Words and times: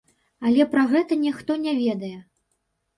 Але 0.47 0.67
пра 0.71 0.87
гэта 0.95 1.19
ніхто 1.27 1.61
не 1.69 1.77
ведае. 1.85 2.15